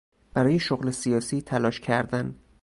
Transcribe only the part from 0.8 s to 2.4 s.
سیاسی تلاش کردن